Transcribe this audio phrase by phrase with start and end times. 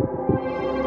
[0.00, 0.79] Música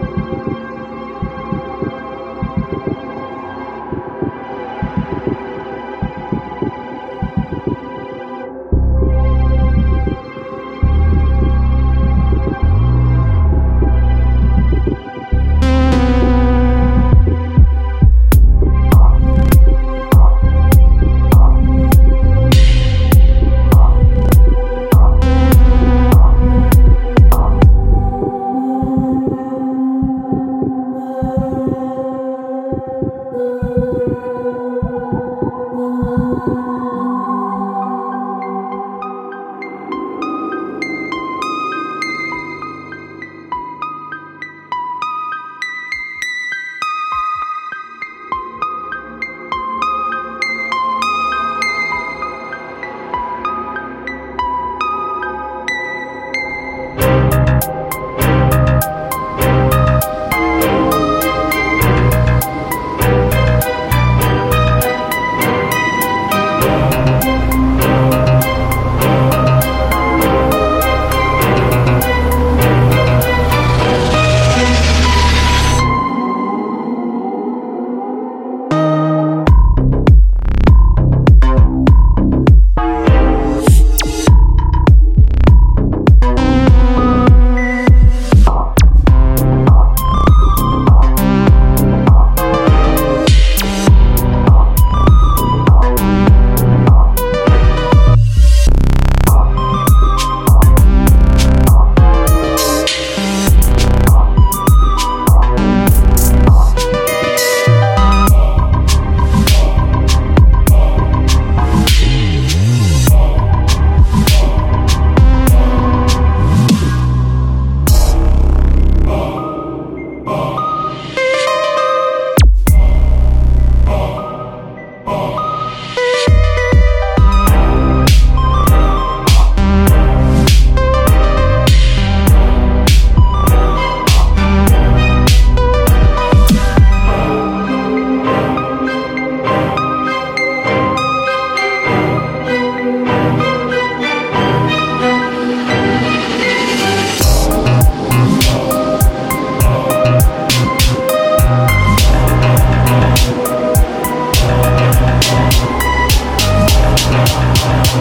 [157.64, 157.94] Yeah.